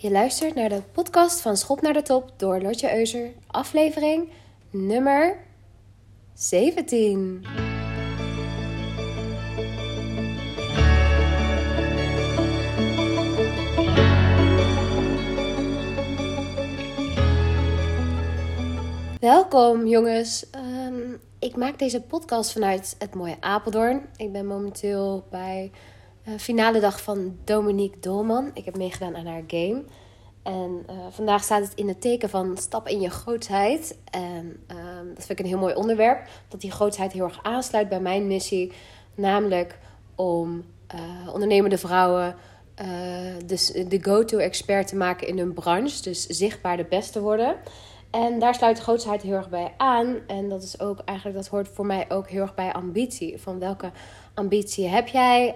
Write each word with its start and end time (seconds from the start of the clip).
Je 0.00 0.10
luistert 0.10 0.54
naar 0.54 0.68
de 0.68 0.82
podcast 0.92 1.40
van 1.40 1.56
Schop 1.56 1.80
naar 1.80 1.92
de 1.92 2.02
Top 2.02 2.32
door 2.36 2.60
Lotje 2.60 2.96
Euser, 2.98 3.30
aflevering 3.46 4.28
nummer 4.70 5.36
17. 6.34 7.44
Welkom 19.20 19.86
jongens. 19.86 20.50
Ehm, 20.50 21.14
ik 21.38 21.56
maak 21.56 21.78
deze 21.78 22.02
podcast 22.02 22.52
vanuit 22.52 22.96
het 22.98 23.14
mooie 23.14 23.36
Apeldoorn. 23.40 24.06
Ik 24.16 24.32
ben 24.32 24.46
momenteel 24.46 25.26
bij 25.30 25.70
finale 26.36 26.80
dag 26.80 27.02
van 27.02 27.36
Dominique 27.44 28.00
Dolman. 28.00 28.50
Ik 28.54 28.64
heb 28.64 28.76
meegedaan 28.76 29.16
aan 29.16 29.26
haar 29.26 29.42
game. 29.46 29.82
En 30.42 30.84
uh, 30.90 30.96
vandaag 31.10 31.42
staat 31.42 31.62
het 31.62 31.74
in 31.74 31.88
het 31.88 32.00
teken 32.00 32.28
van 32.28 32.56
stap 32.56 32.88
in 32.88 33.00
je 33.00 33.10
grootheid. 33.10 33.98
En 34.10 34.60
ehm, 34.66 35.06
dat 35.14 35.26
vind 35.26 35.30
ik 35.30 35.38
een 35.38 35.50
heel 35.50 35.58
mooi 35.58 35.74
onderwerp. 35.74 36.28
Dat 36.48 36.60
die 36.60 36.70
grootheid 36.70 37.12
heel 37.12 37.24
erg 37.24 37.42
aansluit 37.42 37.88
bij 37.88 38.00
mijn 38.00 38.26
missie. 38.26 38.72
Namelijk 39.14 39.78
om 40.14 40.64
uh, 40.94 41.32
ondernemende 41.32 41.78
vrouwen 41.78 42.36
dus 43.46 43.66
de 43.66 43.98
go-to-expert 44.02 44.86
te 44.88 44.96
maken 44.96 45.26
in 45.26 45.38
hun 45.38 45.52
branche. 45.52 46.02
Dus 46.02 46.26
zichtbaar 46.26 46.76
de 46.76 46.84
beste 46.84 47.20
worden. 47.20 47.56
En 48.10 48.38
daar 48.38 48.54
sluit 48.54 48.78
grootheid 48.78 49.22
heel 49.22 49.34
erg 49.34 49.48
bij 49.48 49.74
aan. 49.76 50.16
En 50.26 50.48
dat 50.48 50.62
is 50.62 50.80
ook 50.80 50.98
eigenlijk, 51.04 51.38
dat 51.38 51.48
hoort 51.48 51.68
voor 51.68 51.86
mij 51.86 52.04
ook 52.08 52.28
heel 52.28 52.42
erg 52.42 52.54
bij 52.54 52.72
ambitie. 52.72 53.38
Van 53.38 53.58
welke 53.58 53.90
ambitie 54.34 54.88
heb 54.88 55.08
jij? 55.08 55.54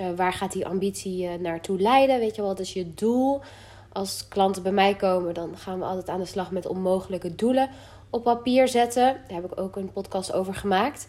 Uh, 0.00 0.06
waar 0.16 0.32
gaat 0.32 0.52
die 0.52 0.66
ambitie 0.66 1.24
uh, 1.24 1.34
naartoe 1.34 1.80
leiden? 1.80 2.18
Weet 2.18 2.36
je 2.36 2.42
wat 2.42 2.60
is 2.60 2.72
je 2.72 2.94
doel? 2.94 3.40
Als 3.92 4.28
klanten 4.28 4.62
bij 4.62 4.72
mij 4.72 4.94
komen, 4.94 5.34
dan 5.34 5.56
gaan 5.56 5.78
we 5.78 5.84
altijd 5.84 6.08
aan 6.08 6.20
de 6.20 6.26
slag 6.26 6.50
met 6.50 6.66
onmogelijke 6.66 7.34
doelen 7.34 7.70
op 8.10 8.22
papier 8.22 8.68
zetten. 8.68 9.04
Daar 9.04 9.42
heb 9.42 9.52
ik 9.52 9.60
ook 9.60 9.76
een 9.76 9.92
podcast 9.92 10.32
over 10.32 10.54
gemaakt. 10.54 11.06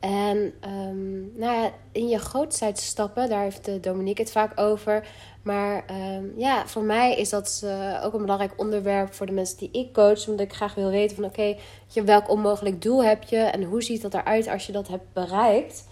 En 0.00 0.52
um, 0.68 1.32
nou 1.34 1.62
ja, 1.62 1.70
in 1.92 2.08
je 2.08 2.18
grootheid 2.18 2.78
stappen, 2.78 3.28
daar 3.28 3.42
heeft 3.42 3.68
eh, 3.68 3.74
Dominique 3.80 4.22
het 4.22 4.32
vaak 4.32 4.60
over. 4.60 5.06
Maar 5.42 5.84
um, 5.90 6.32
ja, 6.36 6.66
voor 6.66 6.82
mij 6.82 7.16
is 7.16 7.28
dat 7.28 7.66
ook 8.02 8.12
een 8.12 8.20
belangrijk 8.20 8.52
onderwerp 8.56 9.14
voor 9.14 9.26
de 9.26 9.32
mensen 9.32 9.58
die 9.58 9.70
ik 9.72 9.92
coach. 9.92 10.28
Omdat 10.28 10.46
ik 10.46 10.52
graag 10.52 10.74
wil 10.74 10.90
weten 10.90 11.16
van 11.16 11.24
oké, 11.24 11.56
okay, 11.88 12.04
welk 12.04 12.30
onmogelijk 12.30 12.82
doel 12.82 13.04
heb 13.04 13.22
je 13.22 13.36
en 13.36 13.62
hoe 13.62 13.82
ziet 13.82 14.02
dat 14.02 14.14
eruit 14.14 14.48
als 14.48 14.66
je 14.66 14.72
dat 14.72 14.88
hebt 14.88 15.12
bereikt. 15.12 15.84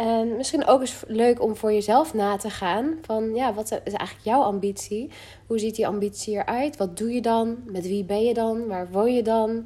En 0.00 0.36
misschien 0.36 0.66
ook 0.66 0.80
eens 0.80 1.02
leuk 1.06 1.42
om 1.42 1.56
voor 1.56 1.72
jezelf 1.72 2.14
na 2.14 2.36
te 2.36 2.50
gaan. 2.50 2.98
Van 3.02 3.34
ja, 3.34 3.54
wat 3.54 3.64
is 3.64 3.92
eigenlijk 3.92 4.26
jouw 4.26 4.42
ambitie? 4.42 5.10
Hoe 5.46 5.58
ziet 5.58 5.74
die 5.76 5.86
ambitie 5.86 6.34
eruit? 6.34 6.76
Wat 6.76 6.96
doe 6.96 7.12
je 7.12 7.20
dan? 7.20 7.56
Met 7.64 7.82
wie 7.82 8.04
ben 8.04 8.24
je 8.24 8.34
dan? 8.34 8.66
Waar 8.66 8.90
woon 8.90 9.14
je 9.14 9.22
dan? 9.22 9.64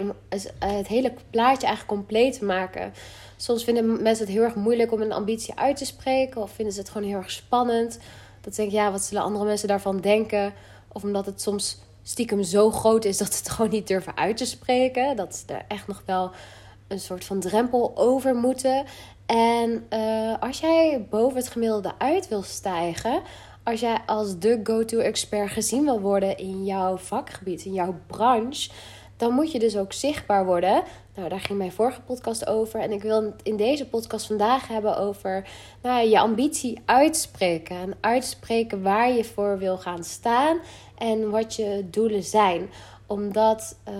Om 0.00 0.12
het 0.58 0.88
hele 0.88 1.12
plaatje 1.30 1.66
eigenlijk 1.66 1.98
compleet 1.98 2.38
te 2.38 2.44
maken. 2.44 2.92
Soms 3.36 3.64
vinden 3.64 4.02
mensen 4.02 4.24
het 4.24 4.34
heel 4.34 4.44
erg 4.44 4.54
moeilijk 4.54 4.92
om 4.92 5.00
een 5.00 5.12
ambitie 5.12 5.54
uit 5.54 5.76
te 5.76 5.84
spreken. 5.84 6.42
Of 6.42 6.50
vinden 6.50 6.74
ze 6.74 6.80
het 6.80 6.90
gewoon 6.90 7.08
heel 7.08 7.18
erg 7.18 7.30
spannend. 7.30 7.98
Dat 8.40 8.54
denk 8.54 8.68
ik, 8.68 8.74
ja, 8.74 8.90
wat 8.90 9.02
zullen 9.02 9.22
andere 9.22 9.44
mensen 9.44 9.68
daarvan 9.68 10.00
denken? 10.00 10.52
Of 10.92 11.02
omdat 11.02 11.26
het 11.26 11.40
soms 11.40 11.78
stiekem 12.02 12.42
zo 12.42 12.70
groot 12.70 13.04
is 13.04 13.18
dat 13.18 13.32
ze 13.32 13.38
het 13.38 13.50
gewoon 13.54 13.70
niet 13.70 13.88
durven 13.88 14.16
uit 14.16 14.36
te 14.36 14.46
spreken. 14.46 15.16
Dat 15.16 15.36
ze 15.36 15.54
er 15.54 15.64
echt 15.68 15.86
nog 15.86 16.02
wel 16.06 16.30
een 16.88 17.00
soort 17.00 17.24
van 17.24 17.40
drempel 17.40 17.92
over 17.94 18.34
moeten. 18.34 18.84
En 19.26 19.86
uh, 19.90 20.34
als 20.40 20.60
jij 20.60 21.06
boven 21.10 21.36
het 21.36 21.48
gemiddelde 21.48 21.92
uit 21.98 22.28
wil 22.28 22.42
stijgen, 22.42 23.22
als 23.62 23.80
jij 23.80 23.98
als 24.06 24.38
de 24.38 24.60
go-to 24.62 24.98
expert 24.98 25.50
gezien 25.50 25.84
wil 25.84 26.00
worden 26.00 26.36
in 26.36 26.64
jouw 26.64 26.96
vakgebied, 26.96 27.64
in 27.64 27.72
jouw 27.72 27.94
branche, 28.06 28.70
dan 29.16 29.32
moet 29.32 29.52
je 29.52 29.58
dus 29.58 29.76
ook 29.76 29.92
zichtbaar 29.92 30.44
worden. 30.44 30.82
Nou, 31.14 31.28
daar 31.28 31.40
ging 31.40 31.58
mijn 31.58 31.72
vorige 31.72 32.00
podcast 32.00 32.46
over. 32.46 32.80
En 32.80 32.92
ik 32.92 33.02
wil 33.02 33.22
het 33.22 33.42
in 33.42 33.56
deze 33.56 33.88
podcast 33.88 34.26
vandaag 34.26 34.68
hebben 34.68 34.98
over 34.98 35.48
nou, 35.82 36.08
je 36.08 36.18
ambitie 36.18 36.80
uitspreken. 36.84 37.76
En 37.76 37.94
uitspreken 38.00 38.82
waar 38.82 39.12
je 39.12 39.24
voor 39.24 39.58
wil 39.58 39.78
gaan 39.78 40.04
staan 40.04 40.58
en 40.98 41.30
wat 41.30 41.54
je 41.54 41.86
doelen 41.90 42.22
zijn 42.22 42.68
omdat 43.06 43.78
uh, 43.88 43.94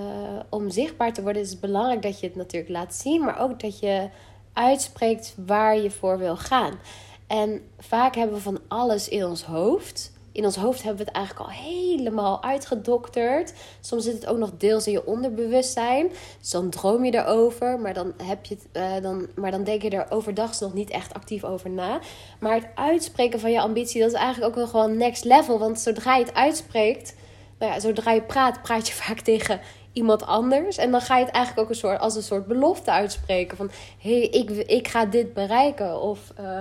om 0.48 0.70
zichtbaar 0.70 1.12
te 1.12 1.22
worden 1.22 1.42
is 1.42 1.50
het 1.50 1.60
belangrijk 1.60 2.02
dat 2.02 2.20
je 2.20 2.26
het 2.26 2.36
natuurlijk 2.36 2.72
laat 2.72 2.94
zien, 2.94 3.24
maar 3.24 3.40
ook 3.40 3.60
dat 3.60 3.78
je 3.78 4.08
uitspreekt 4.56 5.34
waar 5.46 5.78
je 5.78 5.90
voor 5.90 6.18
wil 6.18 6.36
gaan. 6.36 6.78
En 7.26 7.60
vaak 7.78 8.14
hebben 8.14 8.36
we 8.36 8.42
van 8.42 8.60
alles 8.68 9.08
in 9.08 9.26
ons 9.26 9.44
hoofd. 9.44 10.14
In 10.32 10.44
ons 10.44 10.56
hoofd 10.56 10.82
hebben 10.82 11.04
we 11.04 11.04
het 11.04 11.16
eigenlijk 11.16 11.46
al 11.46 11.54
helemaal 11.56 12.42
uitgedokterd. 12.42 13.52
Soms 13.80 14.04
zit 14.04 14.14
het 14.14 14.26
ook 14.26 14.38
nog 14.38 14.50
deels 14.56 14.86
in 14.86 14.92
je 14.92 15.06
onderbewustzijn. 15.06 16.08
Dus 16.40 16.50
dan 16.50 16.70
droom 16.70 17.04
je 17.04 17.14
erover, 17.14 17.80
maar 17.80 17.94
dan, 17.94 18.12
heb 18.22 18.44
je 18.44 18.54
het, 18.54 18.66
uh, 18.72 19.02
dan, 19.02 19.28
maar 19.34 19.50
dan 19.50 19.64
denk 19.64 19.82
je 19.82 19.90
er 19.90 20.10
overdag 20.10 20.60
nog 20.60 20.74
niet 20.74 20.90
echt 20.90 21.14
actief 21.14 21.44
over 21.44 21.70
na. 21.70 22.00
Maar 22.40 22.54
het 22.54 22.68
uitspreken 22.74 23.40
van 23.40 23.50
je 23.50 23.60
ambitie, 23.60 24.00
dat 24.00 24.10
is 24.10 24.16
eigenlijk 24.16 24.48
ook 24.48 24.54
wel 24.54 24.66
gewoon 24.66 24.96
next 24.96 25.24
level. 25.24 25.58
Want 25.58 25.80
zodra 25.80 26.16
je 26.16 26.24
het 26.24 26.34
uitspreekt, 26.34 27.14
nou 27.58 27.72
ja, 27.72 27.80
zodra 27.80 28.12
je 28.12 28.22
praat, 28.22 28.62
praat 28.62 28.88
je 28.88 28.94
vaak 29.04 29.20
tegen 29.20 29.60
iemand 29.96 30.26
anders. 30.26 30.76
En 30.76 30.90
dan 30.90 31.00
ga 31.00 31.16
je 31.16 31.24
het 31.24 31.34
eigenlijk 31.34 31.64
ook 31.64 31.70
een 31.74 31.80
soort, 31.80 32.00
als 32.00 32.16
een 32.16 32.22
soort 32.22 32.46
belofte 32.46 32.90
uitspreken. 32.90 33.56
Van 33.56 33.70
hé, 33.98 34.18
hey, 34.18 34.28
ik, 34.28 34.50
ik 34.50 34.88
ga 34.88 35.06
dit 35.06 35.34
bereiken. 35.34 36.00
Of 36.00 36.32
uh, 36.40 36.58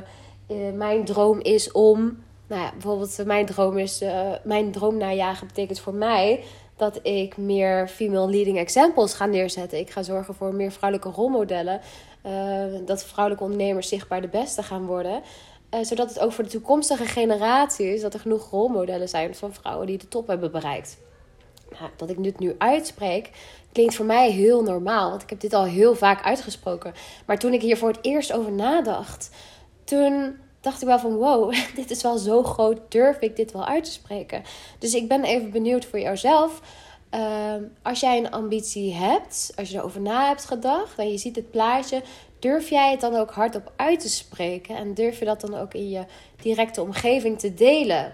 uh, 0.47 0.73
mijn 0.73 1.05
droom 1.05 1.39
is 1.39 1.71
om. 1.71 2.23
Nou 2.47 2.61
ja, 2.61 2.71
bijvoorbeeld, 2.71 3.19
uh, 3.19 3.25
mijn 3.25 3.45
droom 3.45 3.77
is. 3.77 4.03
mijn 4.43 4.71
droom 4.71 4.97
najagen 4.97 5.47
betekent 5.47 5.79
voor 5.79 5.93
mij 5.93 6.43
dat 6.77 6.99
ik 7.03 7.37
meer 7.37 7.87
female 7.87 8.29
leading 8.29 8.57
examples 8.57 9.13
ga 9.13 9.25
neerzetten. 9.25 9.79
Ik 9.79 9.89
ga 9.89 10.03
zorgen 10.03 10.33
voor 10.33 10.53
meer 10.53 10.71
vrouwelijke 10.71 11.09
rolmodellen. 11.09 11.81
dat 12.85 13.03
vrouwelijke 13.03 13.45
ondernemers 13.45 13.87
zichtbaar 13.87 14.21
de 14.21 14.27
beste 14.27 14.63
gaan 14.63 14.85
worden. 14.85 15.21
zodat 15.81 16.09
het 16.09 16.19
ook 16.19 16.31
voor 16.31 16.43
de 16.43 16.49
toekomstige 16.49 17.05
generaties 17.05 18.01
dat 18.01 18.13
er 18.13 18.19
genoeg 18.19 18.49
rolmodellen 18.49 19.09
zijn 19.09 19.35
van 19.35 19.53
vrouwen 19.53 19.87
die 19.87 19.97
de 19.97 20.07
top 20.07 20.27
hebben 20.27 20.51
bereikt 20.51 20.97
nou, 21.79 21.91
dat 21.97 22.09
ik 22.09 22.23
dit 22.23 22.39
nu 22.39 22.55
uitspreek, 22.57 23.29
klinkt 23.71 23.95
voor 23.95 24.05
mij 24.05 24.31
heel 24.31 24.63
normaal. 24.63 25.09
Want 25.09 25.21
ik 25.21 25.29
heb 25.29 25.39
dit 25.39 25.53
al 25.53 25.65
heel 25.65 25.95
vaak 25.95 26.23
uitgesproken. 26.23 26.93
Maar 27.25 27.39
toen 27.39 27.53
ik 27.53 27.61
hier 27.61 27.77
voor 27.77 27.89
het 27.89 27.99
eerst 28.01 28.33
over 28.33 28.51
nadacht, 28.51 29.29
toen 29.83 30.35
dacht 30.61 30.81
ik 30.81 30.87
wel 30.87 30.99
van 30.99 31.15
wow, 31.15 31.53
dit 31.75 31.91
is 31.91 32.01
wel 32.01 32.17
zo 32.17 32.43
groot. 32.43 32.79
Durf 32.89 33.19
ik 33.19 33.35
dit 33.35 33.51
wel 33.51 33.65
uit 33.65 33.83
te 33.83 33.91
spreken? 33.91 34.43
Dus 34.79 34.93
ik 34.93 35.07
ben 35.07 35.23
even 35.23 35.51
benieuwd 35.51 35.85
voor 35.85 35.99
jouzelf. 35.99 36.61
Uh, 37.15 37.53
als 37.81 37.99
jij 37.99 38.17
een 38.17 38.31
ambitie 38.31 38.93
hebt, 38.93 39.51
als 39.55 39.69
je 39.69 39.77
erover 39.77 40.01
na 40.01 40.27
hebt 40.27 40.45
gedacht 40.45 40.97
en 40.97 41.11
je 41.11 41.17
ziet 41.17 41.35
het 41.35 41.51
plaatje, 41.51 42.01
durf 42.39 42.69
jij 42.69 42.91
het 42.91 43.01
dan 43.01 43.15
ook 43.15 43.31
hardop 43.31 43.71
uit 43.75 43.99
te 43.99 44.09
spreken? 44.09 44.75
En 44.75 44.93
durf 44.93 45.19
je 45.19 45.25
dat 45.25 45.41
dan 45.41 45.55
ook 45.55 45.73
in 45.73 45.89
je 45.89 46.05
directe 46.41 46.81
omgeving 46.81 47.39
te 47.39 47.53
delen? 47.53 48.13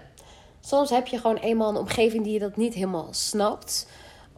Soms 0.64 0.90
heb 0.90 1.06
je 1.06 1.18
gewoon 1.18 1.36
eenmaal 1.36 1.68
een 1.68 1.76
omgeving 1.76 2.24
die 2.24 2.32
je 2.32 2.38
dat 2.38 2.56
niet 2.56 2.74
helemaal 2.74 3.08
snapt. 3.10 3.86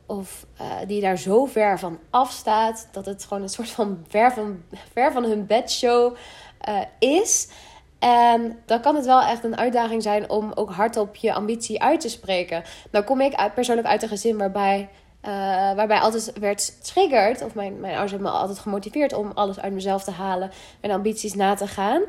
Of 0.06 0.46
uh, 0.60 0.66
die 0.86 1.00
daar 1.00 1.18
zo 1.18 1.44
ver 1.44 1.78
van 1.78 1.98
afstaat 2.10 2.88
dat 2.92 3.06
het 3.06 3.24
gewoon 3.24 3.42
een 3.42 3.48
soort 3.48 3.70
van 3.70 4.04
ver 4.08 4.32
van, 4.32 4.62
ver 4.92 5.12
van 5.12 5.24
hun 5.24 5.46
bedshow 5.46 6.16
uh, 6.68 6.80
is. 6.98 7.48
En 7.98 8.58
dan 8.66 8.80
kan 8.80 8.94
het 8.94 9.04
wel 9.04 9.22
echt 9.22 9.44
een 9.44 9.56
uitdaging 9.56 10.02
zijn 10.02 10.30
om 10.30 10.52
ook 10.54 10.70
hardop 10.70 11.16
je 11.16 11.32
ambitie 11.32 11.82
uit 11.82 12.00
te 12.00 12.08
spreken. 12.08 12.62
Nou 12.90 13.04
kom 13.04 13.20
ik 13.20 13.34
uit, 13.34 13.54
persoonlijk 13.54 13.88
uit 13.88 14.02
een 14.02 14.08
gezin 14.08 14.38
waarbij, 14.38 14.88
uh, 15.22 15.30
waarbij 15.74 15.98
altijd 15.98 16.32
werd 16.38 16.84
triggerd. 16.84 17.42
Of 17.42 17.54
mijn, 17.54 17.80
mijn 17.80 17.92
ouders 17.92 18.12
hebben 18.12 18.30
me 18.30 18.38
altijd 18.38 18.58
gemotiveerd 18.58 19.12
om 19.12 19.30
alles 19.34 19.60
uit 19.60 19.72
mezelf 19.72 20.04
te 20.04 20.10
halen. 20.10 20.50
En 20.80 20.90
ambities 20.90 21.34
na 21.34 21.54
te 21.54 21.66
gaan. 21.66 22.02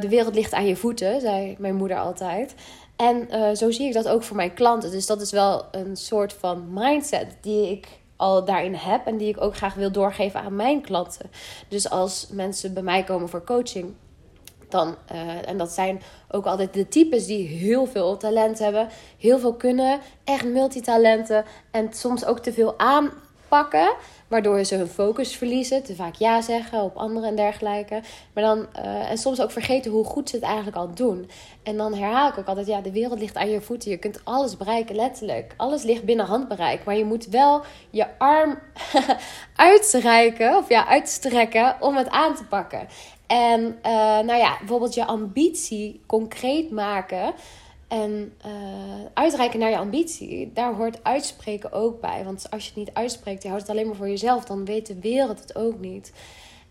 De 0.00 0.08
wereld 0.08 0.34
ligt 0.34 0.52
aan 0.52 0.66
je 0.66 0.76
voeten, 0.76 1.20
zei 1.20 1.56
mijn 1.58 1.74
moeder 1.74 1.98
altijd. 1.98 2.54
En 2.96 3.28
uh, 3.30 3.54
zo 3.54 3.70
zie 3.70 3.86
ik 3.86 3.92
dat 3.92 4.08
ook 4.08 4.22
voor 4.22 4.36
mijn 4.36 4.54
klanten. 4.54 4.90
Dus 4.90 5.06
dat 5.06 5.20
is 5.20 5.30
wel 5.30 5.64
een 5.70 5.96
soort 5.96 6.32
van 6.32 6.66
mindset 6.72 7.36
die 7.40 7.70
ik 7.70 7.88
al 8.16 8.44
daarin 8.44 8.74
heb 8.74 9.06
en 9.06 9.16
die 9.16 9.28
ik 9.28 9.40
ook 9.40 9.56
graag 9.56 9.74
wil 9.74 9.92
doorgeven 9.92 10.40
aan 10.40 10.56
mijn 10.56 10.80
klanten. 10.80 11.30
Dus 11.68 11.90
als 11.90 12.28
mensen 12.30 12.74
bij 12.74 12.82
mij 12.82 13.04
komen 13.04 13.28
voor 13.28 13.44
coaching, 13.44 13.94
dan, 14.68 14.96
uh, 15.12 15.48
en 15.48 15.56
dat 15.56 15.70
zijn 15.70 16.02
ook 16.30 16.46
altijd 16.46 16.74
de 16.74 16.88
types 16.88 17.26
die 17.26 17.46
heel 17.46 17.86
veel 17.86 18.16
talent 18.16 18.58
hebben, 18.58 18.88
heel 19.18 19.38
veel 19.38 19.54
kunnen, 19.54 20.00
echt 20.24 20.44
multitalenten 20.44 21.44
en 21.70 21.92
soms 21.92 22.24
ook 22.24 22.38
te 22.38 22.52
veel 22.52 22.78
aanpakken. 23.48 23.94
Waardoor 24.28 24.64
ze 24.64 24.74
hun 24.74 24.88
focus 24.88 25.36
verliezen, 25.36 25.82
te 25.82 25.94
vaak 25.94 26.14
ja 26.14 26.40
zeggen 26.40 26.82
op 26.82 26.96
anderen 26.96 27.28
en 27.28 27.36
dergelijke. 27.36 28.00
Maar 28.32 28.44
dan, 28.44 28.66
uh, 28.76 29.10
en 29.10 29.18
soms 29.18 29.40
ook 29.40 29.50
vergeten 29.50 29.90
hoe 29.90 30.04
goed 30.04 30.28
ze 30.28 30.36
het 30.36 30.44
eigenlijk 30.44 30.76
al 30.76 30.94
doen. 30.94 31.30
En 31.62 31.76
dan 31.76 31.94
herhaal 31.94 32.28
ik 32.28 32.38
ook 32.38 32.46
altijd, 32.46 32.66
ja, 32.66 32.80
de 32.80 32.92
wereld 32.92 33.20
ligt 33.20 33.36
aan 33.36 33.50
je 33.50 33.60
voeten. 33.60 33.90
Je 33.90 33.96
kunt 33.96 34.20
alles 34.24 34.56
bereiken, 34.56 34.96
letterlijk. 34.96 35.54
Alles 35.56 35.82
ligt 35.82 36.04
binnen 36.04 36.26
handbereik. 36.26 36.84
Maar 36.84 36.96
je 36.96 37.04
moet 37.04 37.26
wel 37.26 37.62
je 37.90 38.18
arm 38.18 38.58
uitreiken, 39.56 40.56
of 40.56 40.68
ja, 40.68 40.86
uitstrekken 40.86 41.76
om 41.80 41.96
het 41.96 42.08
aan 42.08 42.34
te 42.34 42.44
pakken. 42.44 42.88
En 43.26 43.60
uh, 43.60 43.92
nou 44.18 44.36
ja, 44.36 44.56
bijvoorbeeld 44.58 44.94
je 44.94 45.04
ambitie 45.04 46.00
concreet 46.06 46.70
maken. 46.70 47.34
En 47.88 48.32
uh, 48.46 48.52
uitreiken 49.14 49.58
naar 49.58 49.70
je 49.70 49.78
ambitie, 49.78 50.50
daar 50.52 50.74
hoort 50.74 51.04
uitspreken 51.04 51.72
ook 51.72 52.00
bij. 52.00 52.24
Want 52.24 52.50
als 52.50 52.62
je 52.62 52.68
het 52.68 52.78
niet 52.78 52.94
uitspreekt, 52.94 53.42
je 53.42 53.48
houdt 53.48 53.62
het 53.62 53.72
alleen 53.72 53.86
maar 53.86 53.96
voor 53.96 54.08
jezelf, 54.08 54.44
dan 54.44 54.64
weet 54.64 54.86
de 54.86 55.00
wereld 55.00 55.40
het 55.40 55.56
ook 55.56 55.78
niet. 55.78 56.12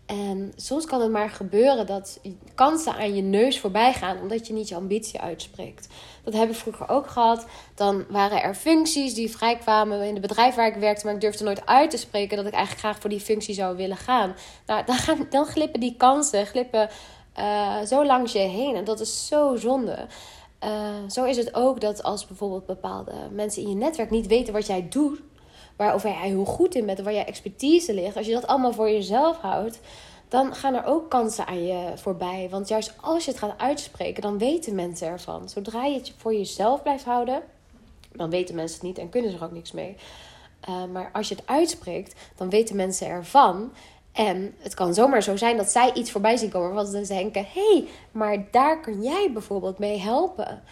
En 0.06 0.52
soms 0.56 0.86
kan 0.86 1.00
het 1.00 1.10
maar 1.10 1.30
gebeuren 1.30 1.86
dat 1.86 2.20
kansen 2.54 2.94
aan 2.94 3.14
je 3.14 3.22
neus 3.22 3.60
voorbij 3.60 3.92
gaan 3.92 4.20
omdat 4.20 4.46
je 4.46 4.52
niet 4.52 4.68
je 4.68 4.74
ambitie 4.74 5.20
uitspreekt. 5.20 5.88
Dat 6.24 6.34
heb 6.34 6.50
ik 6.50 6.54
vroeger 6.54 6.88
ook 6.88 7.06
gehad. 7.06 7.46
Dan 7.74 8.04
waren 8.08 8.42
er 8.42 8.54
functies 8.54 9.14
die 9.14 9.30
vrijkwamen 9.30 10.02
in 10.02 10.12
het 10.12 10.20
bedrijf 10.20 10.54
waar 10.54 10.66
ik 10.66 10.74
werkte, 10.74 11.04
maar 11.04 11.14
ik 11.14 11.20
durfde 11.20 11.44
nooit 11.44 11.66
uit 11.66 11.90
te 11.90 11.96
spreken 11.96 12.36
dat 12.36 12.46
ik 12.46 12.52
eigenlijk 12.52 12.84
graag 12.84 13.00
voor 13.00 13.10
die 13.10 13.20
functie 13.20 13.54
zou 13.54 13.76
willen 13.76 13.96
gaan. 13.96 14.34
Nou, 14.66 14.84
dan, 14.84 14.96
gaan, 14.96 15.26
dan 15.30 15.46
glippen 15.46 15.80
die 15.80 15.94
kansen 15.96 16.46
glippen, 16.46 16.88
uh, 17.38 17.80
zo 17.80 18.04
langs 18.04 18.32
je 18.32 18.38
heen 18.38 18.76
en 18.76 18.84
dat 18.84 19.00
is 19.00 19.26
zo 19.26 19.56
zonde. 19.56 20.06
Uh, 20.64 20.94
zo 21.08 21.24
is 21.24 21.36
het 21.36 21.54
ook 21.54 21.80
dat 21.80 22.02
als 22.02 22.26
bijvoorbeeld 22.26 22.66
bepaalde 22.66 23.12
mensen 23.30 23.62
in 23.62 23.68
je 23.68 23.74
netwerk 23.74 24.10
niet 24.10 24.26
weten 24.26 24.52
wat 24.52 24.66
jij 24.66 24.88
doet, 24.88 25.20
waarover 25.76 26.10
jij 26.10 26.28
heel 26.28 26.44
goed 26.44 26.74
in 26.74 26.86
bent, 26.86 27.00
waar 27.00 27.12
je 27.12 27.24
expertise 27.24 27.94
ligt, 27.94 28.16
als 28.16 28.26
je 28.26 28.32
dat 28.32 28.46
allemaal 28.46 28.72
voor 28.72 28.90
jezelf 28.90 29.36
houdt, 29.36 29.80
dan 30.28 30.54
gaan 30.54 30.74
er 30.74 30.84
ook 30.84 31.10
kansen 31.10 31.46
aan 31.46 31.64
je 31.64 31.92
voorbij. 31.94 32.48
Want 32.50 32.68
juist 32.68 32.94
als 33.00 33.24
je 33.24 33.30
het 33.30 33.40
gaat 33.40 33.58
uitspreken, 33.58 34.22
dan 34.22 34.38
weten 34.38 34.74
mensen 34.74 35.08
ervan. 35.08 35.48
Zodra 35.48 35.84
je 35.84 35.94
het 35.94 36.12
voor 36.16 36.34
jezelf 36.34 36.82
blijft 36.82 37.04
houden, 37.04 37.42
dan 38.12 38.30
weten 38.30 38.54
mensen 38.54 38.76
het 38.76 38.86
niet 38.86 38.98
en 38.98 39.08
kunnen 39.08 39.30
ze 39.30 39.36
er 39.36 39.44
ook 39.44 39.52
niks 39.52 39.72
mee. 39.72 39.96
Uh, 40.68 40.84
maar 40.92 41.10
als 41.12 41.28
je 41.28 41.34
het 41.34 41.46
uitspreekt, 41.46 42.14
dan 42.36 42.50
weten 42.50 42.76
mensen 42.76 43.06
ervan. 43.06 43.72
En 44.16 44.54
het 44.58 44.74
kan 44.74 44.94
zomaar 44.94 45.22
zo 45.22 45.36
zijn 45.36 45.56
dat 45.56 45.70
zij 45.70 45.92
iets 45.92 46.10
voorbij 46.10 46.36
zien 46.36 46.50
komen 46.50 46.74
waarvan 46.74 47.04
ze 47.04 47.14
denken: 47.14 47.46
hé, 47.52 47.72
hey, 47.72 47.84
maar 48.12 48.46
daar 48.50 48.80
kun 48.80 49.02
jij 49.02 49.30
bijvoorbeeld 49.32 49.78
mee 49.78 49.98
helpen. 49.98 50.62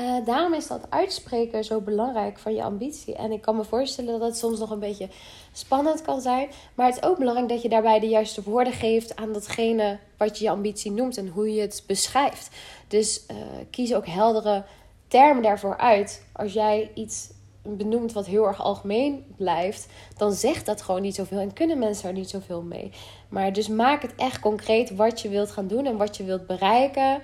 Uh, 0.00 0.24
daarom 0.24 0.54
is 0.54 0.66
dat 0.66 0.86
uitspreken 0.88 1.64
zo 1.64 1.80
belangrijk 1.80 2.38
van 2.38 2.54
je 2.54 2.62
ambitie. 2.62 3.14
En 3.14 3.32
ik 3.32 3.40
kan 3.40 3.56
me 3.56 3.64
voorstellen 3.64 4.18
dat 4.18 4.28
het 4.28 4.38
soms 4.38 4.58
nog 4.58 4.70
een 4.70 4.78
beetje 4.78 5.08
spannend 5.52 6.02
kan 6.02 6.20
zijn. 6.20 6.48
Maar 6.74 6.86
het 6.86 6.96
is 6.96 7.02
ook 7.02 7.18
belangrijk 7.18 7.48
dat 7.48 7.62
je 7.62 7.68
daarbij 7.68 8.00
de 8.00 8.08
juiste 8.08 8.42
woorden 8.42 8.72
geeft 8.72 9.16
aan 9.16 9.32
datgene 9.32 9.98
wat 10.16 10.38
je 10.38 10.44
je 10.44 10.50
ambitie 10.50 10.90
noemt 10.90 11.16
en 11.16 11.28
hoe 11.28 11.54
je 11.54 11.60
het 11.60 11.84
beschrijft. 11.86 12.56
Dus 12.88 13.24
uh, 13.30 13.36
kies 13.70 13.94
ook 13.94 14.06
heldere 14.06 14.64
termen 15.08 15.42
daarvoor 15.42 15.76
uit. 15.76 16.24
Als 16.32 16.52
jij 16.52 16.90
iets 16.94 17.28
benoemt 17.76 18.12
wat 18.12 18.26
heel 18.26 18.46
erg 18.46 18.62
algemeen 18.62 19.24
blijft, 19.36 19.86
dan 20.16 20.32
zegt 20.32 20.66
dat 20.66 20.82
gewoon 20.82 21.02
niet 21.02 21.14
zoveel 21.14 21.38
en 21.38 21.52
kunnen 21.52 21.78
mensen 21.78 22.08
er 22.08 22.14
niet 22.14 22.30
zoveel 22.30 22.62
mee. 22.62 22.90
Maar 23.28 23.52
dus 23.52 23.68
maak 23.68 24.02
het 24.02 24.14
echt 24.16 24.40
concreet 24.40 24.96
wat 24.96 25.20
je 25.20 25.28
wilt 25.28 25.50
gaan 25.50 25.66
doen 25.66 25.86
en 25.86 25.96
wat 25.96 26.16
je 26.16 26.24
wilt 26.24 26.46
bereiken, 26.46 27.20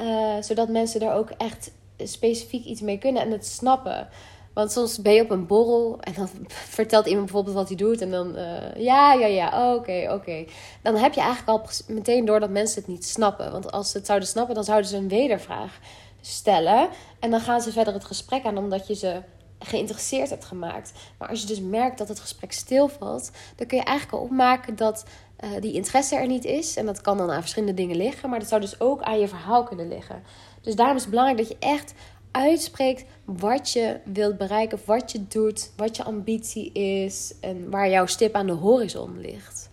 uh, 0.00 0.34
zodat 0.40 0.68
mensen 0.68 1.00
er 1.00 1.14
ook 1.14 1.30
echt 1.30 1.72
specifiek 1.98 2.64
iets 2.64 2.80
mee 2.80 2.98
kunnen 2.98 3.22
en 3.22 3.30
het 3.30 3.46
snappen. 3.46 4.08
Want 4.52 4.72
soms 4.72 4.98
ben 4.98 5.12
je 5.12 5.22
op 5.22 5.30
een 5.30 5.46
borrel 5.46 6.00
en 6.00 6.12
dan 6.12 6.28
vertelt 6.78 7.06
iemand 7.06 7.24
bijvoorbeeld 7.24 7.56
wat 7.56 7.68
hij 7.68 7.76
doet. 7.76 8.00
En 8.00 8.10
dan, 8.10 8.38
uh, 8.38 8.74
ja, 8.76 9.12
ja, 9.12 9.26
ja, 9.26 9.74
oké, 9.74 10.08
oké. 10.10 10.44
Dan 10.82 10.96
heb 10.96 11.14
je 11.14 11.20
eigenlijk 11.20 11.48
al 11.48 11.68
meteen 11.86 12.24
door 12.24 12.40
dat 12.40 12.50
mensen 12.50 12.80
het 12.80 12.90
niet 12.90 13.04
snappen. 13.04 13.52
Want 13.52 13.72
als 13.72 13.90
ze 13.90 13.96
het 13.96 14.06
zouden 14.06 14.28
snappen, 14.28 14.54
dan 14.54 14.64
zouden 14.64 14.90
ze 14.90 14.96
een 14.96 15.08
wedervraag 15.08 15.78
stellen. 16.20 16.88
En 17.20 17.30
dan 17.30 17.40
gaan 17.40 17.60
ze 17.60 17.72
verder 17.72 17.94
het 17.94 18.04
gesprek 18.04 18.44
aan, 18.44 18.58
omdat 18.58 18.86
je 18.86 18.94
ze 18.94 19.20
geïnteresseerd 19.62 20.30
hebt 20.30 20.44
gemaakt. 20.44 20.92
Maar 21.18 21.28
als 21.28 21.40
je 21.40 21.46
dus 21.46 21.60
merkt 21.60 21.98
dat 21.98 22.08
het 22.08 22.20
gesprek 22.20 22.52
stilvalt, 22.52 23.30
dan 23.56 23.66
kun 23.66 23.78
je 23.78 23.84
eigenlijk 23.84 24.18
al 24.18 24.24
opmaken 24.24 24.76
dat 24.76 25.04
uh, 25.44 25.50
die 25.60 25.72
interesse 25.72 26.16
er 26.16 26.26
niet 26.26 26.44
is. 26.44 26.76
En 26.76 26.86
dat 26.86 27.00
kan 27.00 27.16
dan 27.16 27.30
aan 27.30 27.40
verschillende 27.40 27.74
dingen 27.74 27.96
liggen, 27.96 28.30
maar 28.30 28.38
dat 28.38 28.48
zou 28.48 28.60
dus 28.60 28.80
ook 28.80 29.02
aan 29.02 29.20
je 29.20 29.28
verhaal 29.28 29.64
kunnen 29.64 29.88
liggen. 29.88 30.22
Dus 30.60 30.74
daarom 30.74 30.96
is 30.96 31.02
het 31.02 31.10
belangrijk 31.10 31.48
dat 31.48 31.58
je 31.58 31.66
echt 31.66 31.94
uitspreekt 32.30 33.04
wat 33.24 33.70
je 33.70 34.00
wilt 34.04 34.38
bereiken, 34.38 34.78
wat 34.84 35.12
je 35.12 35.26
doet, 35.26 35.70
wat 35.76 35.96
je 35.96 36.04
ambitie 36.04 36.72
is 36.72 37.34
en 37.40 37.70
waar 37.70 37.90
jouw 37.90 38.06
stip 38.06 38.34
aan 38.34 38.46
de 38.46 38.52
horizon 38.52 39.20
ligt. 39.20 39.70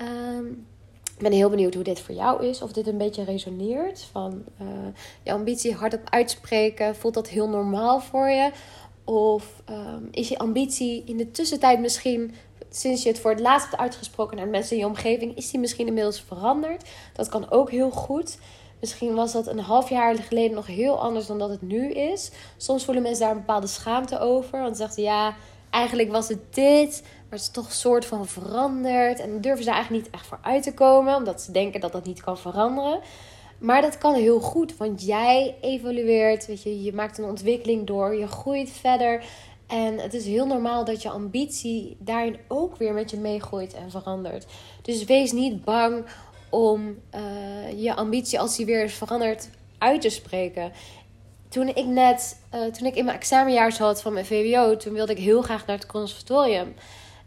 Um, 0.00 0.66
ik 1.16 1.22
ben 1.22 1.32
heel 1.32 1.50
benieuwd 1.50 1.74
hoe 1.74 1.84
dit 1.84 2.00
voor 2.00 2.14
jou 2.14 2.46
is. 2.46 2.62
Of 2.62 2.72
dit 2.72 2.86
een 2.86 2.98
beetje 2.98 3.24
resoneert. 3.24 4.06
Van 4.12 4.44
uh, 4.62 4.68
je 5.22 5.32
ambitie 5.32 5.74
hardop 5.74 6.00
uitspreken. 6.10 6.96
Voelt 6.96 7.14
dat 7.14 7.28
heel 7.28 7.48
normaal 7.48 8.00
voor 8.00 8.28
je? 8.28 8.50
Of 9.04 9.62
um, 9.70 10.08
is 10.10 10.28
je 10.28 10.38
ambitie 10.38 11.02
in 11.06 11.16
de 11.16 11.30
tussentijd 11.30 11.80
misschien, 11.80 12.34
sinds 12.70 13.02
je 13.02 13.08
het 13.08 13.18
voor 13.18 13.30
het 13.30 13.40
laatst 13.40 13.70
hebt 13.70 13.82
uitgesproken 13.82 14.36
naar 14.36 14.48
mensen 14.48 14.76
in 14.76 14.82
je 14.82 14.88
omgeving, 14.88 15.36
is 15.36 15.50
die 15.50 15.60
misschien 15.60 15.86
inmiddels 15.86 16.20
veranderd? 16.20 16.88
Dat 17.12 17.28
kan 17.28 17.50
ook 17.50 17.70
heel 17.70 17.90
goed. 17.90 18.38
Misschien 18.80 19.14
was 19.14 19.32
dat 19.32 19.46
een 19.46 19.58
half 19.58 19.88
jaar 19.88 20.16
geleden 20.16 20.54
nog 20.54 20.66
heel 20.66 21.00
anders 21.00 21.26
dan 21.26 21.38
dat 21.38 21.50
het 21.50 21.62
nu 21.62 21.90
is. 21.90 22.30
Soms 22.56 22.84
voelen 22.84 23.02
mensen 23.02 23.22
daar 23.22 23.30
een 23.30 23.38
bepaalde 23.40 23.66
schaamte 23.66 24.18
over. 24.18 24.60
Want 24.60 24.76
ze 24.76 24.82
zeggen 24.82 25.02
ja, 25.02 25.34
eigenlijk 25.70 26.10
was 26.10 26.28
het 26.28 26.54
dit, 26.54 27.02
het 27.34 27.42
is 27.42 27.50
toch 27.50 27.66
een 27.66 27.72
soort 27.72 28.04
van 28.04 28.26
veranderd. 28.26 29.20
En 29.20 29.40
durven 29.40 29.64
ze 29.64 29.70
eigenlijk 29.70 30.04
niet 30.04 30.14
echt 30.14 30.26
voor 30.26 30.38
uit 30.42 30.62
te 30.62 30.74
komen, 30.74 31.16
omdat 31.16 31.42
ze 31.42 31.52
denken 31.52 31.80
dat 31.80 31.92
dat 31.92 32.04
niet 32.04 32.22
kan 32.22 32.38
veranderen. 32.38 33.00
Maar 33.58 33.82
dat 33.82 33.98
kan 33.98 34.14
heel 34.14 34.40
goed, 34.40 34.76
want 34.76 35.04
jij 35.04 35.56
evolueert, 35.60 36.46
weet 36.46 36.62
je, 36.62 36.82
je 36.82 36.92
maakt 36.92 37.18
een 37.18 37.24
ontwikkeling 37.24 37.86
door, 37.86 38.14
je 38.14 38.26
groeit 38.26 38.70
verder. 38.70 39.24
En 39.66 39.98
het 39.98 40.14
is 40.14 40.26
heel 40.26 40.46
normaal 40.46 40.84
dat 40.84 41.02
je 41.02 41.10
ambitie 41.10 41.96
daarin 41.98 42.38
ook 42.48 42.76
weer 42.76 42.92
met 42.92 43.10
je 43.10 43.16
meegroeit 43.16 43.74
en 43.74 43.90
verandert. 43.90 44.46
Dus 44.82 45.04
wees 45.04 45.32
niet 45.32 45.64
bang 45.64 46.04
om 46.50 46.98
uh, 47.14 47.82
je 47.82 47.94
ambitie, 47.94 48.40
als 48.40 48.56
die 48.56 48.66
weer 48.66 48.84
is 48.84 48.94
veranderd, 48.94 49.48
uit 49.78 50.00
te 50.00 50.08
spreken. 50.08 50.72
Toen 51.48 51.68
ik 51.68 51.86
net, 51.86 52.38
uh, 52.54 52.64
toen 52.64 52.86
ik 52.86 52.94
in 52.94 53.04
mijn 53.04 53.16
examenjaar 53.16 53.72
zat 53.72 54.02
van 54.02 54.12
mijn 54.12 54.26
VWO, 54.26 54.76
toen 54.76 54.92
wilde 54.92 55.12
ik 55.12 55.18
heel 55.18 55.42
graag 55.42 55.66
naar 55.66 55.76
het 55.76 55.86
conservatorium. 55.86 56.74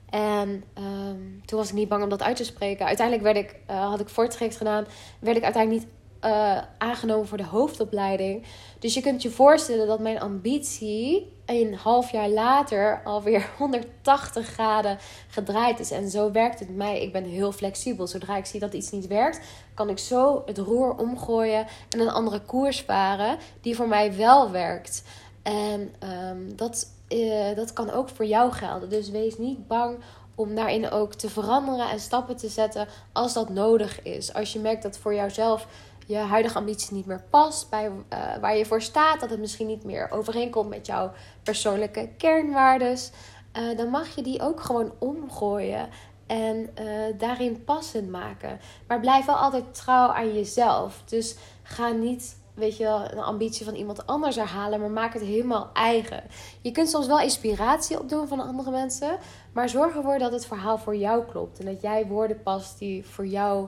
En 0.10 0.64
um, 0.78 1.42
toen 1.46 1.60
was 1.60 1.70
ik 1.70 1.76
niet 1.76 1.90
bang 1.90 2.04
om 2.04 2.10
dat 2.10 2.24
uit 2.24 2.36
te 2.36 2.44
spreken. 2.44 2.86
Uiteindelijk 2.86 3.26
werd 3.26 3.38
ik, 3.38 3.56
uh, 3.70 3.90
had 3.90 4.00
ik 4.00 4.10
voortraject 4.10 4.58
gedaan, 4.58 4.86
werd 5.20 5.38
ik 5.38 5.44
uiteindelijk 5.44 5.84
niet 5.84 5.96
uh, 6.26 6.58
aangenomen 6.78 7.28
voor 7.28 7.38
de 7.38 7.46
hoofdopleiding. 7.46 8.46
Dus 8.80 8.94
je 8.94 9.02
kunt 9.02 9.22
je 9.22 9.30
voorstellen 9.30 9.88
dat 9.88 10.00
mijn 10.00 10.20
ambitie 10.20 11.32
een 11.46 11.76
half 11.76 12.12
jaar 12.12 12.30
later 12.30 13.02
alweer 13.04 13.50
180 13.58 14.48
graden 14.48 14.98
gedraaid 15.28 15.80
is. 15.80 15.92
En 15.92 16.10
zo 16.10 16.32
werkt 16.32 16.60
het 16.60 16.76
mij. 16.76 17.02
Ik 17.02 17.12
ben 17.12 17.24
heel 17.24 17.52
flexibel. 17.52 18.08
Zodra 18.08 18.38
ik 18.38 18.46
zie 18.46 18.60
dat 18.60 18.74
iets 18.74 18.92
niet 18.92 19.08
werkt, 19.08 19.40
kan 19.74 19.90
ik 19.90 19.98
zo 19.98 20.44
het 20.46 20.58
roer 20.58 20.96
omgooien 20.96 21.66
en 21.90 22.00
een 22.00 22.10
andere 22.10 22.42
koers 22.42 22.82
varen 22.82 23.38
die 23.62 23.76
voor 23.76 23.88
mij 23.88 24.16
wel 24.16 24.52
werkt. 24.52 25.04
En 25.44 25.94
um, 26.30 26.56
dat, 26.56 26.88
uh, 27.10 27.56
dat 27.56 27.74
kan 27.74 27.92
ook 27.92 28.10
voor 28.10 28.26
jou 28.26 28.52
gelden. 28.52 28.90
Dus 28.90 29.10
wees 29.10 29.38
niet 29.38 29.68
bang 29.68 29.98
om 30.36 30.56
daarin 30.56 30.90
ook 30.90 31.14
te 31.14 31.30
veranderen 31.30 31.90
en 31.90 32.00
stappen 32.00 32.38
te 32.38 32.48
zetten 32.48 32.88
als 33.14 33.34
dat 33.34 33.50
nodig 33.50 34.02
is. 34.02 34.34
Als 34.34 34.54
je 34.54 34.60
merkt 34.60 34.84
dat 34.84 34.98
voor 34.98 35.14
jouzelf 35.14 35.68
je 36.06 36.18
huidige 36.18 36.58
ambitie 36.58 36.94
niet 36.94 37.06
meer 37.06 37.24
past, 37.30 37.70
bij 37.70 37.88
uh, 37.88 38.36
waar 38.42 38.58
je 38.58 38.66
voor 38.66 38.82
staat, 38.82 39.20
dat 39.20 39.30
het 39.30 39.40
misschien 39.40 39.68
niet 39.68 39.84
meer 39.84 40.12
overeenkomt 40.12 40.70
met 40.70 40.86
jouw 40.86 41.12
persoonlijke 41.44 42.10
kernwaardes, 42.18 43.12
uh, 43.58 43.78
dan 43.78 43.90
mag 43.90 44.16
je 44.16 44.22
die 44.22 44.42
ook 44.42 44.62
gewoon 44.62 44.94
omgooien 45.00 45.90
en 46.28 46.70
daarin 47.18 47.64
passend 47.64 48.10
maken. 48.10 48.60
Maar 48.88 49.00
blijf 49.00 49.26
wel 49.26 49.36
altijd 49.36 49.74
trouw 49.74 50.08
aan 50.08 50.34
jezelf. 50.34 51.02
Dus 51.06 51.36
ga 51.64 51.90
niet 51.90 52.38
weet 52.58 52.78
je 52.78 52.84
wel, 52.84 53.12
een 53.12 53.24
ambitie 53.24 53.66
van 53.66 53.76
iemand 53.76 54.08
anders 54.08 54.36
herhalen, 54.36 54.80
maar 54.80 54.92
maak 54.92 55.14
het 55.14 55.22
helemaal 55.22 55.70
eigen. 55.74 56.24
Je 56.62 56.72
kunt 56.72 56.90
soms 56.90 57.08
wel 57.08 57.20
inspiratie 57.20 58.00
opdoen 58.00 58.28
van 58.28 58.40
andere 58.40 58.72
mensen, 58.72 59.18
maar 59.54 59.70
zorg 59.70 59.96
ervoor 59.96 60.18
dat 60.18 60.32
het 60.32 60.46
verhaal 60.46 60.78
voor 60.78 60.96
jou 60.96 61.26
klopt 61.26 61.60
en 61.60 61.66
dat 61.66 61.82
jij 61.82 62.06
woorden 62.08 62.42
past 62.44 62.80
die 62.80 63.06
voor 63.06 63.26
jou 63.26 63.68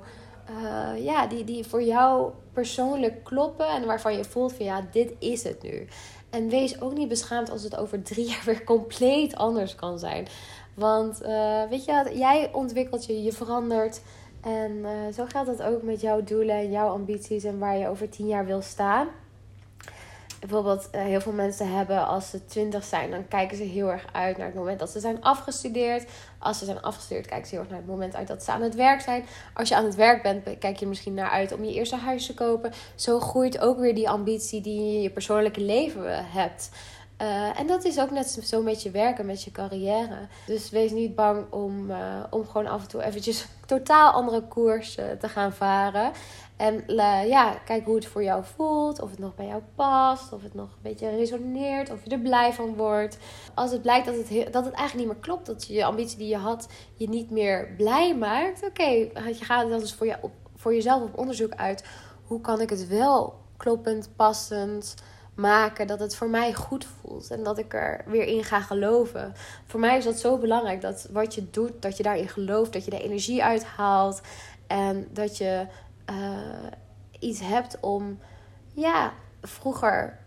uh, 0.50 1.04
ja, 1.04 1.28
die, 1.28 1.44
die 1.44 1.66
voor 1.66 1.84
jou 1.84 2.32
persoonlijk 2.54 3.24
kloppen 3.24 3.68
en 3.68 3.86
waarvan 3.86 4.18
je 4.18 4.24
voelt 4.24 4.54
van 4.54 4.66
ja, 4.66 4.88
dit 4.92 5.14
is 5.20 5.44
het 5.44 5.62
nu. 5.62 5.88
En 6.30 6.50
wees 6.50 6.82
ook 6.82 6.94
niet 6.94 7.08
beschaamd 7.08 7.50
als 7.50 7.64
het 7.64 7.78
over 7.78 8.04
drie 8.04 8.28
jaar 8.30 8.44
weer 8.46 8.64
compleet 8.64 9.36
anders 9.36 9.76
kan 9.76 10.00
zijn. 10.00 10.28
Want 10.74 11.22
uh, 11.22 11.64
weet 11.70 11.86
je, 11.86 12.12
jij 12.14 12.50
ontwikkelt 12.54 13.06
je, 13.06 13.24
je 13.24 13.32
verandert. 13.32 14.02
En 14.42 14.72
uh, 14.72 14.90
zo 15.14 15.26
gaat 15.28 15.48
het 15.48 15.62
ook 15.62 15.82
met 15.82 16.02
jouw 16.02 16.24
doelen 16.24 16.56
en 16.56 16.72
jouw 16.72 16.88
ambities 16.88 17.44
en 17.44 17.60
waar 17.60 17.78
je 17.78 17.88
over 17.88 18.10
tien 18.10 18.28
jaar 18.28 18.46
wil 18.46 18.62
staan 18.62 19.08
bijvoorbeeld 20.40 20.90
uh, 20.96 21.02
heel 21.02 21.22
veel 21.22 21.32
mensen 21.32 21.72
hebben 21.72 22.08
als 22.08 22.30
ze 22.30 22.46
twintig 22.46 22.84
zijn, 22.84 23.12
dan 23.12 23.28
kijken 23.28 23.58
ze 23.58 23.64
heel 23.64 23.92
erg 23.92 24.06
uit 24.12 24.38
naar 24.38 24.46
het 24.46 24.56
moment 24.56 24.80
dat 24.80 24.90
ze 24.90 25.00
zijn 25.00 25.22
afgestudeerd. 25.22 26.10
Als 26.40 26.58
ze 26.58 26.66
zijn 26.66 26.82
afgestudeerd, 26.82 27.28
kijken 27.28 27.48
ze 27.48 27.54
heel 27.54 27.64
erg 27.64 27.70
naar 27.70 27.80
het 27.80 27.90
moment 27.90 28.16
uit 28.16 28.28
dat 28.28 28.44
ze 28.44 28.52
aan 28.52 28.62
het 28.62 28.76
werk 28.76 29.02
zijn. 29.02 29.26
Als 29.54 29.70
je 29.70 29.76
aan 29.76 29.86
het 29.86 29.96
werk 29.96 30.24
bent, 30.24 30.60
kijk 30.60 30.78
je 30.78 30.88
misschien 30.88 31.14
naar 31.14 31.30
uit 31.30 31.52
om 31.52 31.64
je 31.64 31.74
eerste 31.74 31.96
huis 31.96 32.26
te 32.26 32.34
kopen. 32.34 32.72
Zo 32.96 33.20
groeit 33.20 33.60
ook 33.60 33.80
weer 33.80 33.96
die 33.96 34.10
ambitie 34.10 34.62
die 34.62 34.86
je 34.86 34.94
in 34.94 35.02
je 35.02 35.10
persoonlijke 35.10 35.62
leven 35.62 36.26
hebt. 36.26 36.70
Uh, 37.22 37.60
en 37.60 37.68
dat 37.68 37.86
is 37.86 38.00
ook 38.00 38.12
net 38.12 38.30
zo 38.44 38.62
met 38.62 38.84
je 38.84 38.92
werken, 38.92 39.26
met 39.26 39.44
je 39.44 39.52
carrière. 39.52 40.28
Dus 40.46 40.70
wees 40.70 40.92
niet 40.92 41.16
bang 41.16 41.52
om, 41.52 41.90
uh, 41.90 42.24
om 42.30 42.48
gewoon 42.48 42.68
af 42.68 42.82
en 42.82 42.88
toe 42.88 43.04
eventjes 43.04 43.46
totaal 43.66 44.12
andere 44.12 44.42
koers 44.42 44.96
te 44.96 45.30
gaan 45.30 45.54
varen. 45.54 46.12
En 46.56 46.84
ja, 47.28 47.54
kijk 47.66 47.86
hoe 47.86 47.96
het 47.96 48.06
voor 48.06 48.24
jou 48.24 48.44
voelt. 48.56 49.02
Of 49.02 49.10
het 49.10 49.20
nog 49.20 49.36
bij 49.36 49.46
jou 49.46 49.62
past. 49.76 50.34
Of 50.34 50.44
het 50.44 50.54
nog 50.54 50.68
een 50.68 50.82
beetje 50.82 51.10
resoneert. 51.10 51.92
Of 51.92 52.04
je 52.04 52.10
er 52.10 52.20
blij 52.20 52.54
van 52.54 52.76
wordt. 52.76 53.18
Als 53.54 53.72
het 53.72 53.82
blijkt 53.82 54.06
dat 54.06 54.16
het, 54.16 54.54
dat 54.54 54.66
het 54.66 54.74
eigenlijk 54.74 54.94
niet 54.96 55.06
meer 55.06 55.24
klopt. 55.24 55.46
Dat 55.46 55.68
je 55.68 55.86
ambitie 55.86 56.18
die 56.18 56.28
je 56.28 56.38
had 56.38 56.68
je 56.96 57.10
niet 57.10 57.30
meer 57.30 57.74
blij 57.78 58.16
maakt. 58.16 58.64
Oké, 58.64 58.82
okay, 58.82 59.12
je 59.28 59.46
gaat 59.46 59.70
dan 59.70 59.80
dus 59.80 59.94
voor, 59.94 60.08
je, 60.08 60.18
voor 60.56 60.74
jezelf 60.74 61.04
op 61.04 61.18
onderzoek 61.18 61.54
uit. 61.56 61.84
Hoe 62.24 62.42
kan 62.42 62.62
ik 62.62 62.70
het 62.70 62.88
wel 62.88 63.34
kloppend, 63.58 64.10
passend 64.16 64.96
maken 65.40 65.88
dat 65.88 66.00
het 66.00 66.16
voor 66.16 66.30
mij 66.30 66.54
goed 66.54 66.86
voelt 66.86 67.32
en 67.32 67.44
dat 67.44 67.58
ik 67.58 67.74
er 67.74 68.04
weer 68.06 68.26
in 68.26 68.44
ga 68.44 68.62
geloven. 68.62 69.34
Voor 69.66 69.80
mij 69.80 69.98
is 69.98 70.04
dat 70.04 70.20
zo 70.20 70.38
belangrijk 70.38 70.82
dat 70.82 71.08
wat 71.12 71.36
je 71.36 71.50
doet, 71.50 71.82
dat 71.82 71.98
je 71.98 72.04
daarin 72.04 72.30
gelooft, 72.30 72.74
dat 72.74 72.86
je 72.86 72.92
de 72.92 73.04
energie 73.04 73.44
uithaalt 73.44 74.22
en 74.68 75.08
dat 75.12 75.38
je 75.38 75.66
uh, 76.10 76.38
iets 77.20 77.40
hebt 77.40 77.78
om, 77.80 78.20
ja, 78.74 79.14
vroeger 79.42 80.20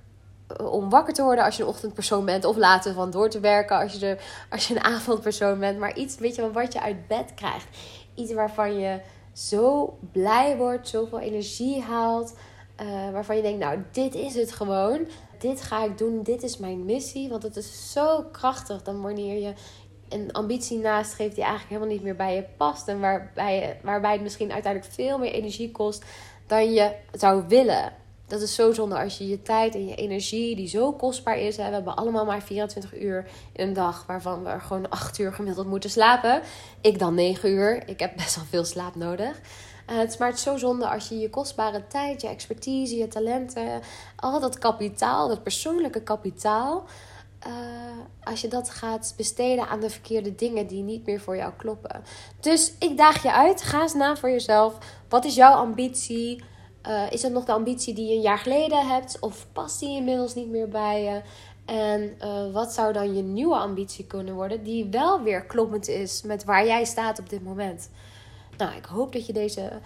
eh, 0.46 0.72
om 0.72 0.90
wakker 0.90 1.14
te 1.14 1.22
worden 1.22 1.44
als 1.44 1.56
je 1.56 1.62
een 1.62 1.68
ochtendpersoon 1.68 2.24
bent. 2.24 2.44
Of 2.44 2.56
later 2.56 2.94
van 2.94 3.10
door 3.10 3.28
te 3.28 3.40
werken 3.40 3.78
als 3.78 3.92
je, 3.92 3.98
de, 3.98 4.16
als 4.50 4.68
je 4.68 4.74
een 4.74 4.84
avondpersoon 4.84 5.58
bent. 5.58 5.78
Maar 5.78 5.96
iets, 5.96 6.16
weet 6.16 6.34
je, 6.34 6.52
wat 6.52 6.72
je 6.72 6.80
uit 6.80 7.06
bed 7.06 7.34
krijgt. 7.34 7.66
Iets 8.14 8.32
waarvan 8.32 8.78
je 8.78 9.00
zo 9.32 9.96
blij 10.12 10.56
wordt, 10.56 10.88
zoveel 10.88 11.20
energie 11.20 11.82
haalt. 11.82 12.34
Uh, 12.80 13.10
waarvan 13.10 13.36
je 13.36 13.42
denkt, 13.42 13.58
nou, 13.58 13.78
dit 13.92 14.14
is 14.14 14.34
het 14.34 14.52
gewoon. 14.52 15.06
Dit 15.38 15.62
ga 15.62 15.84
ik 15.84 15.98
doen. 15.98 16.22
Dit 16.22 16.42
is 16.42 16.56
mijn 16.56 16.84
missie. 16.84 17.28
Want 17.28 17.42
het 17.42 17.56
is 17.56 17.92
zo 17.92 18.22
krachtig 18.32 18.82
dan 18.82 19.00
wanneer 19.00 19.42
je 19.42 19.52
een 20.08 20.32
ambitie 20.32 20.78
nastreeft 20.78 21.34
die 21.34 21.44
eigenlijk 21.44 21.72
helemaal 21.72 21.94
niet 21.94 22.04
meer 22.04 22.16
bij 22.16 22.34
je 22.34 22.44
past. 22.56 22.88
En 22.88 23.00
waarbij, 23.00 23.78
waarbij 23.82 24.12
het 24.12 24.22
misschien 24.22 24.52
uiteindelijk 24.52 24.92
veel 24.92 25.18
meer 25.18 25.32
energie 25.32 25.70
kost 25.70 26.04
dan 26.46 26.72
je 26.72 26.94
zou 27.12 27.44
willen. 27.48 27.92
Dat 28.26 28.40
is 28.40 28.54
zo 28.54 28.72
zonde 28.72 28.98
als 28.98 29.18
je 29.18 29.28
je 29.28 29.42
tijd 29.42 29.74
en 29.74 29.86
je 29.86 29.94
energie, 29.94 30.56
die 30.56 30.68
zo 30.68 30.92
kostbaar 30.92 31.38
is. 31.38 31.56
We 31.56 31.62
hebben 31.62 31.96
allemaal 31.96 32.24
maar 32.24 32.42
24 32.42 33.00
uur 33.00 33.26
in 33.52 33.66
een 33.66 33.72
dag, 33.72 34.06
waarvan 34.06 34.44
we 34.44 34.60
gewoon 34.60 34.88
8 34.88 35.18
uur 35.18 35.32
gemiddeld 35.32 35.66
moeten 35.66 35.90
slapen. 35.90 36.42
Ik 36.80 36.98
dan 36.98 37.14
9 37.14 37.50
uur. 37.50 37.88
Ik 37.88 38.00
heb 38.00 38.16
best 38.16 38.36
wel 38.36 38.44
veel 38.44 38.64
slaap 38.64 38.94
nodig. 38.94 39.40
Uh, 39.92 39.98
het 39.98 40.18
maar 40.18 40.38
zo 40.38 40.56
zonde 40.56 40.88
als 40.88 41.08
je 41.08 41.18
je 41.18 41.30
kostbare 41.30 41.86
tijd, 41.86 42.22
je 42.22 42.28
expertise, 42.28 42.96
je 42.96 43.08
talenten, 43.08 43.80
al 44.16 44.40
dat 44.40 44.58
kapitaal, 44.58 45.28
dat 45.28 45.42
persoonlijke 45.42 46.02
kapitaal, 46.02 46.84
uh, 47.46 47.52
als 48.24 48.40
je 48.40 48.48
dat 48.48 48.70
gaat 48.70 49.14
besteden 49.16 49.68
aan 49.68 49.80
de 49.80 49.90
verkeerde 49.90 50.34
dingen 50.34 50.66
die 50.66 50.82
niet 50.82 51.06
meer 51.06 51.20
voor 51.20 51.36
jou 51.36 51.52
kloppen. 51.56 52.02
Dus 52.40 52.72
ik 52.78 52.96
daag 52.96 53.22
je 53.22 53.32
uit. 53.32 53.62
Ga 53.62 53.82
eens 53.82 53.94
na 53.94 54.16
voor 54.16 54.30
jezelf. 54.30 54.78
Wat 55.08 55.24
is 55.24 55.34
jouw 55.34 55.54
ambitie? 55.54 56.44
Uh, 56.88 57.10
is 57.10 57.22
het 57.22 57.32
nog 57.32 57.44
de 57.44 57.52
ambitie 57.52 57.94
die 57.94 58.06
je 58.06 58.14
een 58.14 58.20
jaar 58.20 58.38
geleden 58.38 58.86
hebt? 58.86 59.16
Of 59.20 59.46
past 59.52 59.80
die 59.80 59.96
inmiddels 59.96 60.34
niet 60.34 60.48
meer 60.48 60.68
bij 60.68 61.02
je? 61.02 61.22
En 61.64 62.16
wat 62.52 62.72
zou 62.72 62.92
dan 62.92 63.14
je 63.16 63.22
nieuwe 63.22 63.56
ambitie 63.56 64.06
kunnen 64.06 64.34
worden, 64.34 64.62
die 64.62 64.86
wel 64.90 65.22
weer 65.22 65.44
kloppend 65.44 65.88
is 65.88 66.22
met 66.22 66.44
waar 66.44 66.66
jij 66.66 66.84
staat 66.84 67.18
op 67.18 67.28
dit 67.28 67.44
moment? 67.44 67.90
Nou, 68.62 68.74
ik 68.74 68.84
hoop 68.84 69.12
dat 69.12 69.26
je 69.26 69.32
deze 69.32 69.80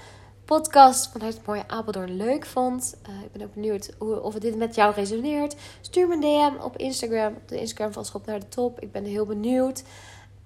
podcast 0.44 1.08
vanuit 1.12 1.34
het 1.34 1.46
mooie 1.46 1.68
Apeldoorn 1.68 2.16
leuk 2.16 2.46
vond. 2.46 2.96
Uh, 3.08 3.22
ik 3.22 3.32
ben 3.32 3.42
ook 3.42 3.54
benieuwd 3.54 3.90
hoe, 3.98 4.22
of 4.22 4.34
dit 4.34 4.56
met 4.56 4.74
jou 4.74 4.94
resoneert. 4.94 5.56
Stuur 5.80 6.08
me 6.08 6.14
een 6.14 6.20
DM 6.20 6.62
op 6.62 6.76
Instagram, 6.76 7.34
op 7.34 7.48
de 7.48 7.60
Instagram 7.60 7.92
van 7.92 8.04
Schop 8.04 8.26
naar 8.26 8.40
de 8.40 8.48
Top. 8.48 8.80
Ik 8.80 8.92
ben 8.92 9.04
heel 9.04 9.26
benieuwd. 9.26 9.82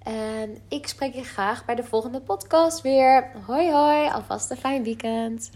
En 0.03 0.57
ik 0.67 0.87
spreek 0.87 1.13
je 1.13 1.23
graag 1.23 1.65
bij 1.65 1.75
de 1.75 1.83
volgende 1.83 2.21
podcast 2.21 2.81
weer. 2.81 3.31
Hoi 3.45 3.71
hoi, 3.71 4.09
alvast 4.09 4.51
een 4.51 4.57
fijn 4.57 4.83
weekend. 4.83 5.49